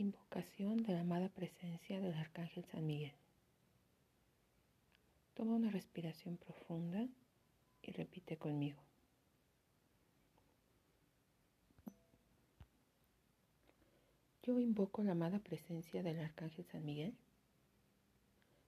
[0.00, 3.12] Invocación de la amada presencia del Arcángel San Miguel.
[5.34, 7.06] Toma una respiración profunda
[7.82, 8.80] y repite conmigo.
[14.42, 17.14] Yo invoco la amada presencia del Arcángel San Miguel,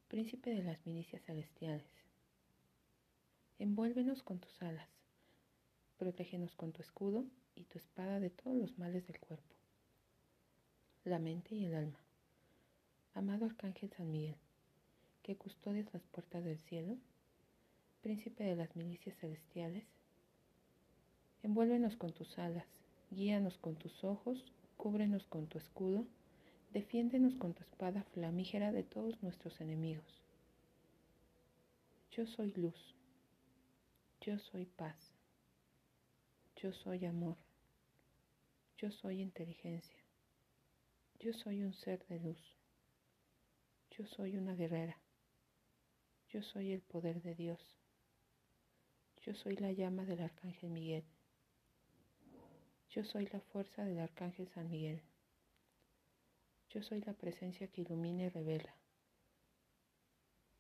[0.09, 1.89] príncipe de las milicias celestiales.
[3.59, 4.91] Envuélvenos con tus alas,
[5.97, 7.25] protégenos con tu escudo
[7.55, 9.62] y tu espada de todos los males del cuerpo
[11.05, 11.99] la mente y el alma.
[13.15, 14.37] Amado Arcángel San Miguel,
[15.23, 16.97] que custodias las puertas del cielo,
[18.03, 19.85] príncipe de las milicias celestiales,
[21.43, 22.67] envuélvenos con tus alas,
[23.11, 24.45] guíanos con tus ojos,
[24.77, 26.07] cúbrenos con tu escudo,
[26.73, 30.23] defiéndenos con tu espada flamígera de todos nuestros enemigos.
[32.13, 32.95] Yo soy luz,
[34.21, 34.97] yo soy paz,
[36.57, 37.37] yo soy amor,
[38.79, 40.02] yo soy inteligencia.
[41.23, 42.59] Yo soy un ser de luz.
[43.93, 45.01] Yo soy una guerrera.
[46.31, 47.61] Yo soy el poder de Dios.
[49.25, 51.05] Yo soy la llama del Arcángel Miguel.
[52.91, 55.01] Yo soy la fuerza del Arcángel San Miguel.
[56.71, 58.75] Yo soy la presencia que ilumina y revela.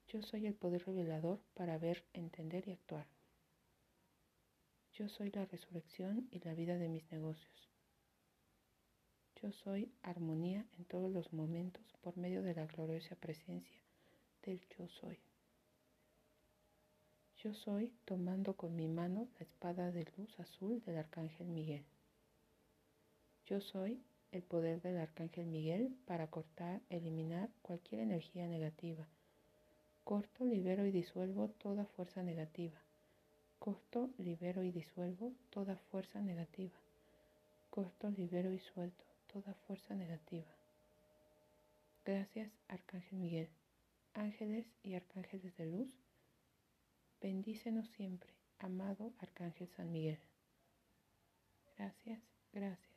[0.07, 3.09] Yo soy el poder revelador para ver, entender y actuar.
[4.93, 7.73] Yo soy la resurrección y la vida de mis negocios.
[9.43, 13.81] Yo soy armonía en todos los momentos por medio de la gloriosa presencia
[14.45, 15.19] del yo soy.
[17.39, 21.85] Yo soy tomando con mi mano la espada de luz azul del Arcángel Miguel.
[23.47, 29.09] Yo soy el poder del Arcángel Miguel para cortar, eliminar cualquier energía negativa.
[30.05, 32.81] Corto, libero y disuelvo toda fuerza negativa.
[33.59, 36.79] Corto, libero y disuelvo toda fuerza negativa.
[37.71, 40.53] Corto, libero y suelto toda fuerza negativa.
[42.05, 43.49] Gracias, Arcángel Miguel.
[44.15, 45.91] Ángeles y arcángeles de luz,
[47.21, 50.19] bendícenos siempre, amado Arcángel San Miguel.
[51.79, 52.21] Gracias,
[52.53, 52.93] gracias.